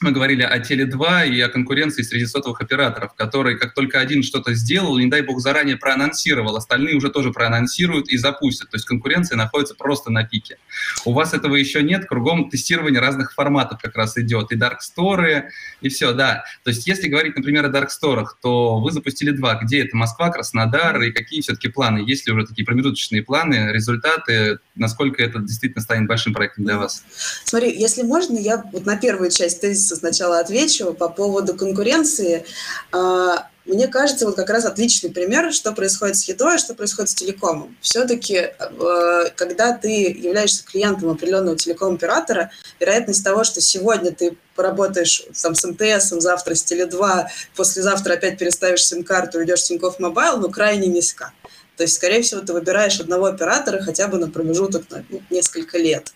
[0.00, 4.54] мы говорили о Теле2 и о конкуренции среди сотовых операторов, которые, как только один что-то
[4.54, 8.70] сделал, не дай бог заранее проанонсировал, остальные уже тоже проанонсируют и запустят.
[8.70, 10.58] То есть конкуренция находится просто на пике.
[11.04, 15.44] У вас этого еще нет, кругом тестирование разных форматов как раз идет, и Dark Store,
[15.80, 16.44] и все, да.
[16.64, 19.54] То есть если говорить, например, о Dark Store, то вы запустили два.
[19.62, 19.96] Где это?
[19.96, 21.98] Москва, Краснодар, и какие все-таки планы?
[21.98, 27.02] Есть ли уже такие промежуточные планы, результаты, насколько это действительно станет большим проектом для вас?
[27.44, 32.44] Смотри, если можно, я вот на первую часть тезиса сначала отвечу по поводу конкуренции.
[32.90, 37.10] А, мне кажется, вот как раз отличный пример, что происходит с едой, а что происходит
[37.10, 37.76] с телекомом.
[37.80, 45.56] Все-таки, э, когда ты являешься клиентом определенного телеком-оператора, вероятность того, что сегодня ты поработаешь там,
[45.56, 50.86] с МТС, завтра с Теле2, послезавтра опять переставишь сим-карту, идешь в Тинькофф Мобайл, ну, крайне
[50.86, 51.32] низка.
[51.76, 55.76] То есть, скорее всего, ты выбираешь одного оператора хотя бы на промежуток на ну, несколько
[55.76, 56.12] лет.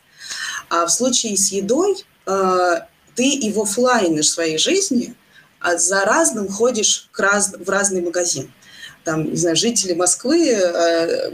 [0.69, 2.81] А в случае с едой э,
[3.21, 5.15] ты и в офлайне своей жизни
[5.61, 8.51] а за разным ходишь к раз, в разный магазин.
[9.05, 11.33] Там, не знаю, жители Москвы, э,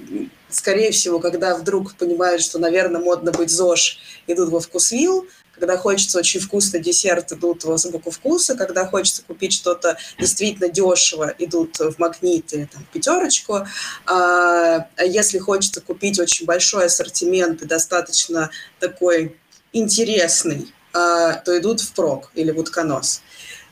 [0.50, 6.18] скорее всего, когда вдруг понимают, что, наверное, модно быть ЗОЖ, идут во вкусвилл, когда хочется
[6.18, 11.94] очень вкусный десерт, идут в азбуку вкуса, когда хочется купить что-то действительно дешево, идут в
[11.98, 13.64] магнит или там, в пятерочку.
[14.06, 19.36] А, а если хочется купить очень большой ассортимент и достаточно такой
[19.72, 20.72] интересный,
[21.44, 23.22] то идут в прок или в утконос.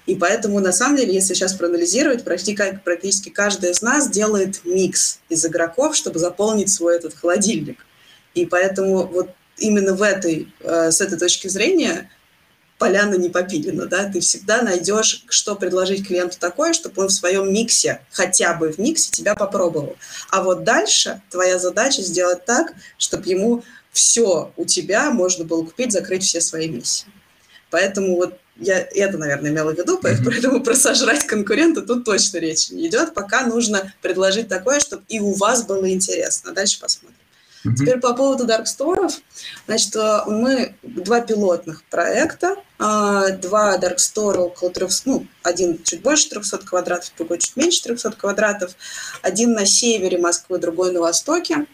[0.06, 5.20] И поэтому, на самом деле, если сейчас проанализировать, практически, практически каждый из нас делает микс
[5.30, 7.86] из игроков, чтобы заполнить свой этот холодильник.
[8.34, 12.10] И поэтому вот именно в этой, э, с этой точки зрения
[12.78, 17.52] поляна не попилена, да, ты всегда найдешь, что предложить клиенту такое, чтобы он в своем
[17.52, 19.96] миксе, хотя бы в миксе тебя попробовал.
[20.30, 25.92] А вот дальше твоя задача сделать так, чтобы ему все у тебя можно было купить,
[25.92, 27.06] закрыть все свои миссии.
[27.70, 32.70] Поэтому вот я это, наверное, имела в виду, поэтому про сожрать конкурента тут точно речь
[32.70, 33.14] не идет.
[33.14, 36.52] Пока нужно предложить такое, чтобы и у вас было интересно.
[36.52, 37.16] Дальше посмотрим.
[37.64, 37.74] Mm-hmm.
[37.76, 39.14] Теперь по поводу дарксторов.
[39.66, 46.28] Значит, э, мы два пилотных проекта, а, два даркстора около 300, ну, один чуть больше
[46.28, 48.72] 300 квадратов, другой чуть меньше 300 квадратов.
[49.22, 51.66] Один на севере Москвы, другой на востоке.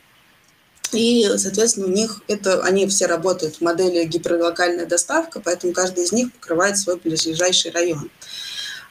[0.93, 6.13] И, соответственно, у них это, они все работают в модели гиперлокальная доставка, поэтому каждый из
[6.13, 8.11] них покрывает свой ближайший район.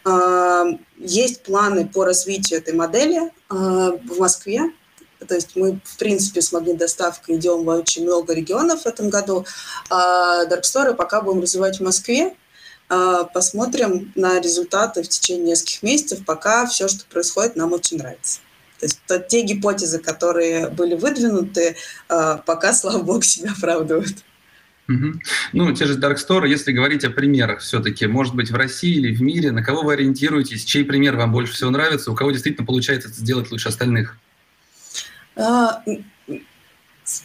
[0.06, 0.66] А,
[0.98, 4.72] есть планы по развитию этой модели а, в Москве.
[5.28, 9.46] То есть мы, в принципе, с магнит-доставкой идем в очень много регионов в этом году.
[9.90, 12.36] А Darkstore пока будем развивать в Москве.
[12.88, 16.26] А, посмотрим на результаты в течение нескольких месяцев.
[16.26, 18.40] Пока все, что происходит, нам очень нравится.
[18.80, 21.76] То есть то, те гипотезы, которые были выдвинуты,
[22.08, 24.24] а, пока, слава богу, себя оправдывают.
[24.88, 25.20] Угу.
[25.54, 29.14] Ну, те же Dark Store, если говорить о примерах все-таки, может быть, в России или
[29.14, 32.66] в мире, на кого вы ориентируетесь, чей пример вам больше всего нравится, у кого действительно
[32.66, 34.18] получается это сделать лучше остальных?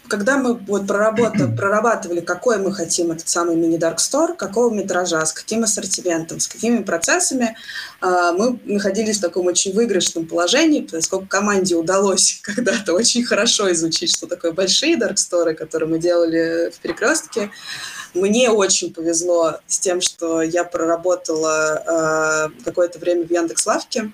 [0.08, 5.32] Когда мы вот проработали, прорабатывали, какой мы хотим этот самый мини-дарк стор, какого метража, с
[5.32, 7.56] каким ассортиментом, с какими процессами,
[8.00, 14.10] а, мы находились в таком очень выигрышном положении, поскольку команде удалось когда-то очень хорошо изучить,
[14.10, 17.50] что такое большие дарксторы, которые мы делали в перекрестке.
[18.14, 24.12] Мне очень повезло с тем, что я проработала а, какое-то время в Яндекс.Лавке,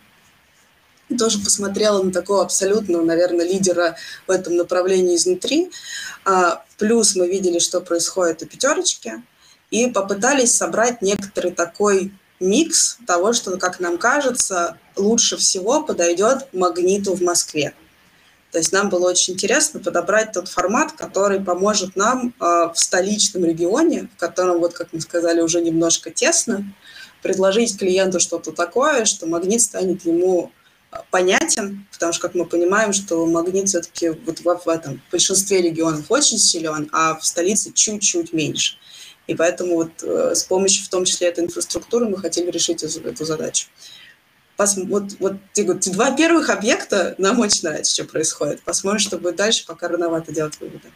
[1.16, 3.96] тоже посмотрела на такого абсолютного, наверное, лидера
[4.26, 5.70] в этом направлении изнутри.
[6.24, 9.22] А, плюс мы видели, что происходит у пятерочки,
[9.70, 17.14] и попытались собрать некоторый такой микс того, что, как нам кажется, лучше всего подойдет магниту
[17.14, 17.74] в Москве.
[18.50, 23.44] То есть нам было очень интересно подобрать тот формат, который поможет нам э, в столичном
[23.44, 26.64] регионе, в котором, вот как мы сказали, уже немножко тесно,
[27.22, 30.50] предложить клиенту что-то такое, что магнит станет ему
[31.10, 35.62] понятен, потому что, как мы понимаем, что магнит все-таки вот в, в этом в большинстве
[35.62, 38.76] регионов очень силен, а в столице чуть-чуть меньше.
[39.26, 43.24] И поэтому вот э, с помощью, в том числе, этой инфраструктуры, мы хотели решить эту,
[43.24, 43.68] задачу.
[44.58, 48.60] Вот, вот те, вот, два первых объекта нам очень нравится, что происходит.
[48.62, 50.90] Посмотрим, что будет дальше, пока рановато делать выводы.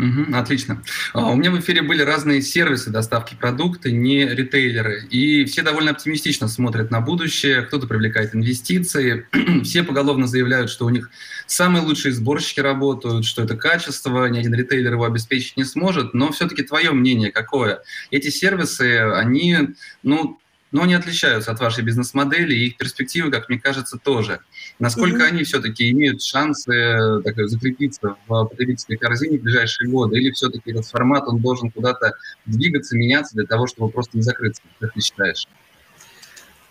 [0.00, 0.82] Угу, отлично.
[1.12, 5.04] А, у меня в эфире были разные сервисы доставки продукта, не ритейлеры.
[5.10, 7.62] И все довольно оптимистично смотрят на будущее.
[7.62, 9.26] Кто-то привлекает инвестиции.
[9.62, 11.10] все поголовно заявляют, что у них
[11.46, 16.14] самые лучшие сборщики работают, что это качество, ни один ритейлер его обеспечить не сможет.
[16.14, 17.82] Но все-таки твое мнение какое?
[18.10, 19.58] Эти сервисы, они,
[20.02, 20.40] ну,
[20.72, 24.40] но они отличаются от вашей бизнес-модели, и их перспективы, как мне кажется, тоже.
[24.80, 25.28] Насколько mm-hmm.
[25.28, 30.70] они все-таки имеют шансы э, так, закрепиться в потребительской корзине в ближайшие годы, или все-таки
[30.70, 32.14] этот формат, он должен куда-то
[32.46, 35.46] двигаться, меняться для того, чтобы просто не закрыться, как ты считаешь?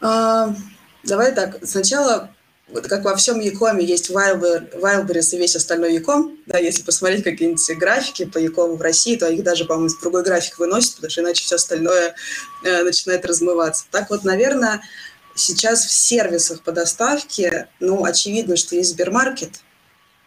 [0.02, 0.56] Uh,
[1.04, 2.32] давай так, сначала
[2.72, 7.78] вот как во всем Якоме есть Wildberries, и весь остальной Яком, да, если посмотреть какие-нибудь
[7.78, 11.22] графики по Якому в России, то их даже, по-моему, с другой график выносят, потому что
[11.22, 12.16] иначе все остальное
[12.64, 13.86] э, начинает размываться.
[13.92, 14.82] Так вот, наверное,
[15.40, 19.62] сейчас в сервисах по доставке, ну, очевидно, что есть Сбермаркет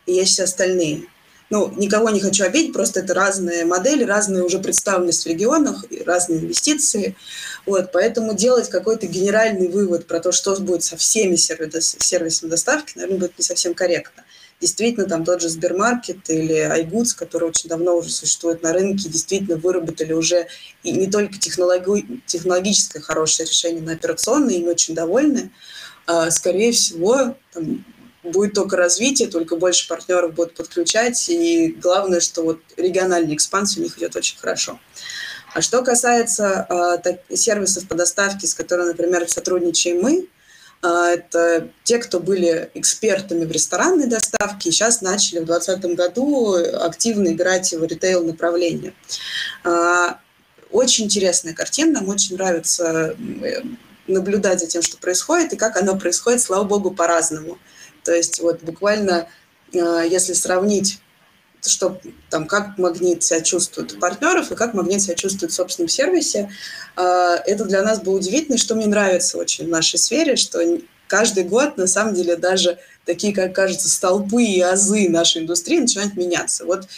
[0.06, 1.06] и есть все остальные
[1.52, 6.38] ну, никого не хочу обидеть, просто это разные модели, разная уже представленность в регионах, разные
[6.38, 7.14] инвестиции.
[7.66, 13.18] Вот, поэтому делать какой-то генеральный вывод про то, что будет со всеми сервисами доставки, наверное,
[13.18, 14.24] будет не совсем корректно.
[14.62, 19.56] Действительно, там тот же Сбермаркет или iGoods, который очень давно уже существует на рынке, действительно
[19.56, 20.46] выработали уже
[20.84, 25.50] и не только технологи- технологическое хорошее решение на операционное, и мы очень довольны.
[26.06, 27.84] А, скорее всего, там,
[28.22, 33.82] будет только развитие, только больше партнеров будут подключать, и главное, что вот региональная экспансия у
[33.82, 34.78] них идет очень хорошо.
[35.54, 40.28] А что касается э, так, сервисов по доставке, с которыми, например, сотрудничаем мы,
[40.82, 47.28] это те, кто были экспертами в ресторанной доставке, и сейчас начали в 2020 году активно
[47.28, 48.92] играть в ритейл направление.
[49.64, 50.14] Э,
[50.70, 53.16] очень интересная картина, нам очень нравится
[54.06, 57.58] наблюдать за тем, что происходит, и как оно происходит, слава богу, по-разному.
[58.02, 59.28] То есть вот буквально,
[59.72, 61.01] э, если сравнить
[61.68, 65.88] что там, как магнит себя чувствует у партнеров и как магнит себя чувствует в собственном
[65.88, 66.50] сервисе.
[66.96, 70.60] Э, это для нас было удивительно, что мне нравится очень в нашей сфере, что
[71.06, 76.14] каждый год, на самом деле, даже такие, как кажется, столпы и азы нашей индустрии начинают
[76.14, 76.64] меняться.
[76.64, 76.88] Вот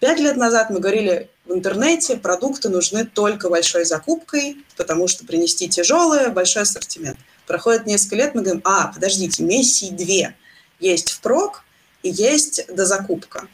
[0.00, 5.68] пять лет назад мы говорили, в интернете продукты нужны только большой закупкой, потому что принести
[5.68, 7.18] тяжелое, большой ассортимент.
[7.46, 10.34] Проходит несколько лет, мы говорим, а, подождите, миссии две–
[10.80, 11.64] есть впрок
[12.02, 13.48] и есть дозакупка.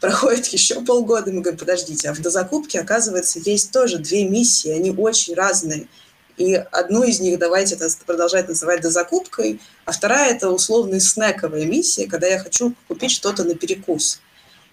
[0.00, 4.92] Проходит еще полгода, мы говорим, подождите, а в дозакупке, оказывается, есть тоже две миссии, они
[4.92, 5.88] очень разные.
[6.36, 7.76] И одну из них давайте
[8.06, 13.56] продолжать называть дозакупкой, а вторая– это условная снековая миссия, когда я хочу купить что-то на
[13.56, 14.20] перекус.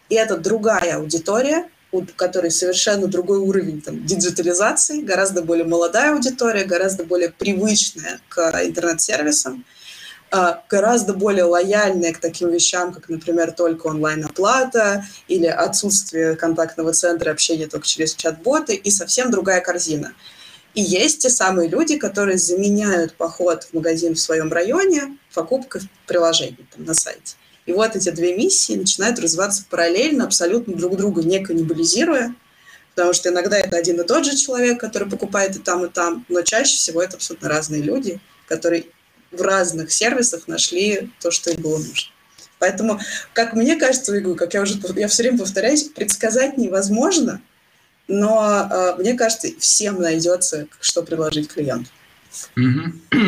[0.10, 6.66] И это другая аудитория, у которой совершенно другой уровень там, диджитализации, гораздо более молодая аудитория,
[6.66, 9.66] гораздо более привычная к интернет-сервисам,
[10.70, 17.68] гораздо более лояльная к таким вещам, как, например, только онлайн-оплата или отсутствие контактного центра общения
[17.68, 20.14] только через чат-боты и совсем другая корзина–
[20.76, 26.08] и есть те самые люди, которые заменяют поход в магазин в своем районе покупкой в
[26.08, 27.36] приложении там, на сайте.
[27.66, 32.36] И вот эти две миссии начинают развиваться параллельно, абсолютно друг друга не каннибализируя,
[32.94, 36.26] потому что иногда это один и тот же человек, который покупает и там, и там,
[36.28, 38.88] но чаще всего это абсолютно разные люди, которые
[39.36, 42.12] в разных сервисах нашли то, что им было нужно.
[42.60, 43.00] Поэтому,
[43.34, 47.42] как мне кажется, как я уже я все время повторяюсь, предсказать невозможно–
[48.08, 51.90] но э, мне кажется, всем найдется, что предложить клиенту.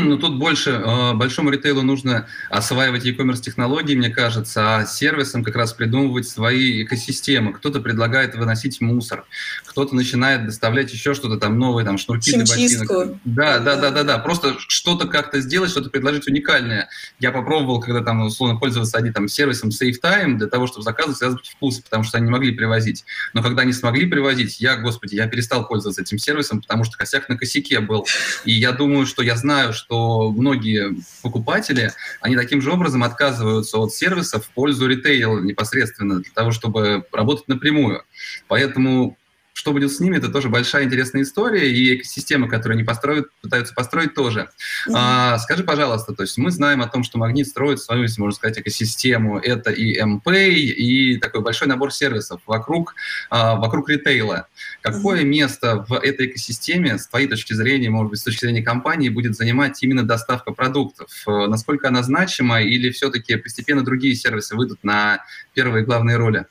[0.07, 5.55] Ну, тут больше, э, большому ритейлу нужно осваивать e-commerce технологии, мне кажется, а сервисам как
[5.55, 7.53] раз придумывать свои экосистемы.
[7.53, 9.25] Кто-то предлагает выносить мусор,
[9.65, 13.19] кто-то начинает доставлять еще что-то там новое, там шнурки для ботинок.
[13.23, 14.17] Да, да, да, да, да.
[14.17, 16.89] Просто что-то как-то сделать, что-то предложить уникальное.
[17.19, 21.51] Я попробовал, когда там, условно, пользоваться одним там сервисом SafeTime для того, чтобы заказывать азбуки
[21.51, 23.05] вкуса, потому что они не могли привозить.
[23.33, 27.29] Но когда они смогли привозить, я, господи, я перестал пользоваться этим сервисом, потому что косяк
[27.29, 28.05] на косяке был.
[28.45, 33.93] И я думаю, что я знаю, что многие покупатели, они таким же образом отказываются от
[33.93, 38.03] сервиса в пользу ритейла непосредственно для того, чтобы работать напрямую.
[38.47, 39.17] Поэтому
[39.57, 43.73] что будет с ними, это тоже большая интересная история, и экосистема, которую они построят, пытаются
[43.73, 44.49] построить тоже.
[44.87, 44.93] Mm-hmm.
[44.95, 48.35] А, скажи, пожалуйста, то есть мы знаем о том, что Магнит строит свою, если можно
[48.35, 49.39] сказать, экосистему.
[49.39, 52.93] Это и MPay, и такой большой набор сервисов вокруг,
[53.31, 54.47] а, вокруг ритейла.
[54.81, 55.25] Какое mm-hmm.
[55.25, 59.35] место в этой экосистеме, с твоей точки зрения, может быть, с точки зрения компании, будет
[59.35, 61.09] занимать именно доставка продуктов?
[61.25, 66.45] Э, насколько она значима, или все-таки постепенно другие сервисы выйдут на первые главные роли?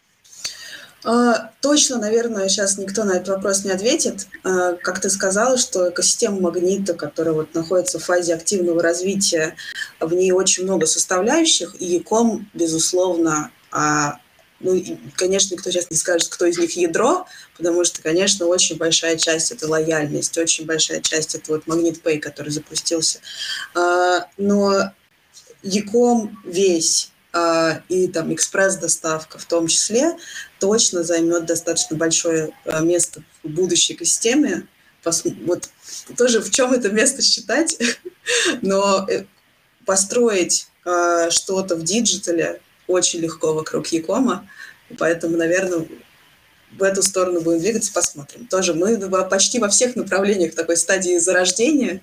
[1.09, 4.26] А, точно, наверное, сейчас никто на этот вопрос не ответит.
[4.42, 9.54] А, как ты сказала, что экосистема магнита, которая вот находится в фазе активного развития,
[10.00, 14.18] в ней очень много составляющих, и Яком, безусловно, а,
[14.59, 14.82] ну,
[15.14, 19.50] конечно, никто сейчас не скажет, кто из них ядро, потому что, конечно, очень большая часть–
[19.52, 23.20] это лояльность, очень большая часть– это вот Magnet Pay, который запустился.
[24.38, 24.92] Но
[25.62, 27.12] Яком весь
[27.89, 30.16] и там экспресс-доставка в том числе
[30.59, 34.66] точно займет достаточно большое а, место в будущей экосистеме.
[35.05, 35.68] Вот
[36.16, 37.78] тоже в чем это место считать,
[38.62, 39.24] но э,
[39.84, 44.49] построить а, что-то в диджитале очень легко вокруг e-com а,
[44.99, 45.87] поэтому, наверное,
[46.76, 48.47] в эту сторону будем двигаться, посмотрим.
[48.47, 52.01] Тоже мы почти во всех направлениях такой стадии зарождения, а,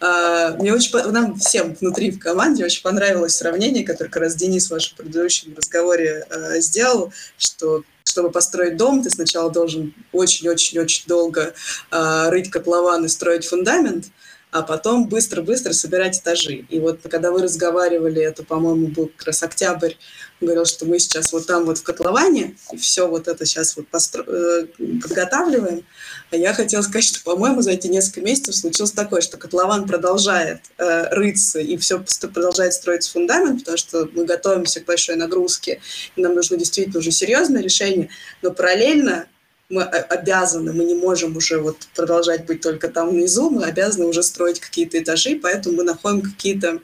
[0.00, 4.70] мне очень, нам всем внутри в команде очень понравилось сравнение, которое как раз Денис в
[4.70, 11.54] вашем предыдущем разговоре э, сделал, что чтобы построить дом, ты сначала должен очень-очень-очень долго
[11.90, 14.06] э, рыть котлован и строить фундамент,
[14.50, 16.64] а потом быстро-быстро собирать этажи.
[16.70, 19.94] И вот когда вы разговаривали, это, по-моему, был как раз октябрь,
[20.40, 24.24] говорил, что мы сейчас вот там вот в котловане, все вот это сейчас вот постро...
[24.26, 24.66] Э,
[25.02, 25.84] подготавливаем.
[26.30, 30.60] А я хотела сказать, что, по-моему, за эти несколько месяцев случилось такое, что котлован продолжает
[30.78, 35.80] э, рыться, и все продолжает строиться фундамент, потому что мы готовимся к большой нагрузке,
[36.16, 38.08] и нам нужно действительно уже серьезное решение,
[38.42, 39.26] но параллельно
[39.68, 44.22] мы обязаны, мы не можем уже вот продолжать быть только там внизу, мы обязаны уже
[44.22, 46.80] строить какие-то этажи, поэтому мы находим какие-то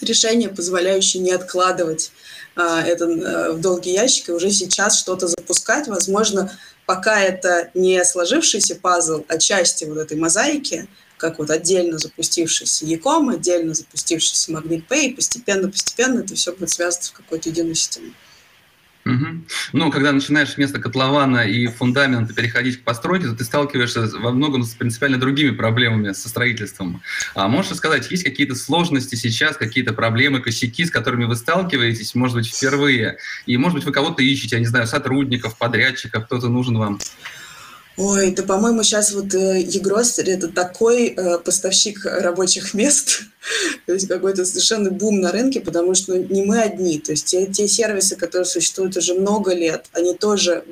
[0.00, 2.10] решения, позволяющие не откладывать
[2.56, 5.86] а, это а, в долгий ящик и уже сейчас что-то запускать.
[5.88, 6.50] Возможно,
[6.86, 10.88] пока это не сложившийся пазл, а части вот этой мозаики,
[11.18, 17.50] как вот отдельно запустившийся Яком, отдельно запустившийся Pay, постепенно-постепенно это все будет связано в какую-то
[17.50, 18.12] единую систему.
[19.04, 19.26] Угу.
[19.72, 24.62] Ну, когда начинаешь вместо котлована и фундамента переходить к постройке, то ты сталкиваешься во многом
[24.62, 27.02] с принципиально другими проблемами со строительством.
[27.34, 32.36] А можешь сказать, есть какие-то сложности сейчас, какие-то проблемы, косяки, с которыми вы сталкиваетесь, может
[32.36, 33.18] быть, впервые?
[33.46, 37.00] И, может быть, вы кого-то ищете, я не знаю, сотрудников, подрядчиков, кто-то нужен вам?
[37.98, 43.24] Ой, да, по-моему, сейчас вот э, Егрос– это такой э, поставщик рабочих мест,
[43.86, 46.98] то есть какой-то совершенно бум на рынке, потому что ну, не мы одни.
[46.98, 50.64] То есть те, те сервисы, которые существуют уже много лет, они тоже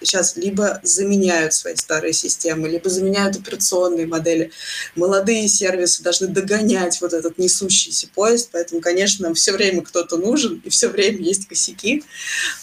[0.00, 4.52] сейчас либо заменяют свои старые системы, либо заменяют операционные модели.
[4.94, 10.62] Молодые сервисы должны догонять вот этот несущийся поезд, поэтому, конечно, нам все время кто-то нужен,
[10.64, 12.04] и все время есть косяки.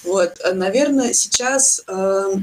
[0.06, 1.84] Вот, наверное, сейчас…
[1.88, 2.36] Э,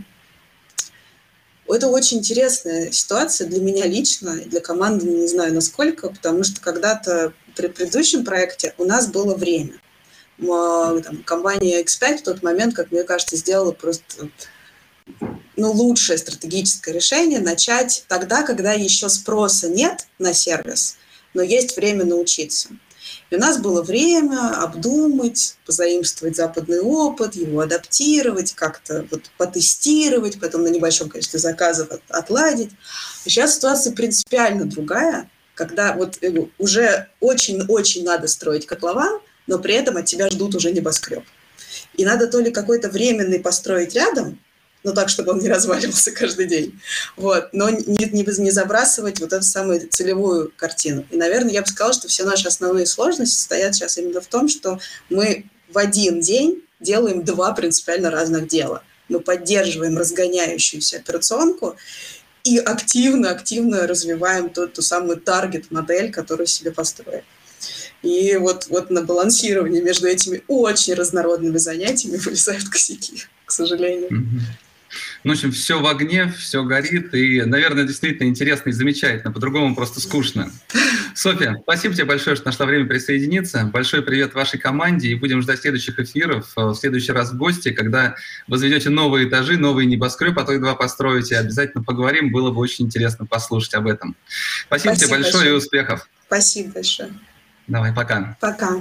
[1.68, 7.34] Это очень интересная ситуация для меня лично, для команды не знаю насколько, потому что когда-то
[7.54, 9.74] при предыдущем проекте у нас было время.
[10.38, 14.30] Там, компания X5 в тот момент, как мне кажется, сделала просто
[15.56, 20.96] ну, лучшее стратегическое решение начать тогда, когда еще спроса нет на сервис,
[21.34, 22.70] но есть время научиться.
[23.30, 30.62] И у нас было время обдумать, позаимствовать западный опыт, его адаптировать, как-то вот потестировать, потом
[30.62, 32.70] на небольшом количестве заказов отладить.
[33.24, 39.74] И сейчас ситуация принципиально другая, когда вот э, уже очень-очень надо строить котлован, но при
[39.74, 41.24] этом от тебя ждут уже небоскреб.
[41.94, 44.38] И надо то ли какой-то временный построить рядом,
[44.84, 46.80] но так, чтобы он не разваливался каждый день.
[47.16, 47.48] Вот.
[47.52, 51.04] Но не, не, не забрасывать вот эту самую целевую картину.
[51.10, 54.48] И, наверное, я бы сказала, что все наши основные сложности состоят сейчас именно в том,
[54.48, 54.78] что
[55.10, 58.82] мы в один день делаем два принципиально разных дела.
[59.08, 61.76] Мы поддерживаем разгоняющуюся операционку
[62.44, 67.24] и активно-активно развиваем ту, ту самую таргет-модель, которую себе построили.
[68.02, 74.10] И вот, вот на балансировании между этими очень разнородными занятиями вылезают косяки, к сожалению.
[74.10, 74.67] Mm-hmm.
[75.28, 79.76] Ну, в общем, все в огне, все горит, и, наверное, действительно интересно и замечательно, по-другому
[79.76, 80.50] просто скучно.
[81.14, 83.64] Софья, спасибо тебе большое, что нашла время присоединиться.
[83.70, 87.72] Большой привет вашей команде, и будем ждать следующих эфиров, э, в следующий раз в гости,
[87.72, 88.14] когда
[88.46, 91.36] возведете новые этажи, новые небоскреб, а то и два построите.
[91.36, 94.16] Обязательно поговорим, было бы очень интересно послушать об этом.
[94.64, 96.08] Спасибо, спасибо тебе большое, большое и успехов.
[96.24, 97.10] Спасибо большое.
[97.66, 98.38] Давай, пока.
[98.40, 98.80] Пока.